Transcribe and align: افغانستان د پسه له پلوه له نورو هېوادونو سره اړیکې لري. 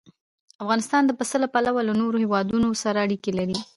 افغانستان 0.63 1.03
د 1.05 1.11
پسه 1.19 1.37
له 1.43 1.47
پلوه 1.53 1.81
له 1.87 1.93
نورو 2.01 2.17
هېوادونو 2.23 2.67
سره 2.83 2.97
اړیکې 3.05 3.31
لري. 3.39 3.57